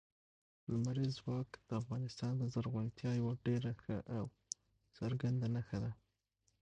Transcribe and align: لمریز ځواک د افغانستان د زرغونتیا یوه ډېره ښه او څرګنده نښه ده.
لمریز 0.69 1.11
ځواک 1.19 1.49
د 1.67 1.69
افغانستان 1.81 2.33
د 2.37 2.43
زرغونتیا 2.53 3.11
یوه 3.21 3.33
ډېره 3.45 3.71
ښه 3.81 3.97
او 4.17 4.25
څرګنده 4.97 5.47
نښه 5.55 5.77
ده. 5.83 5.91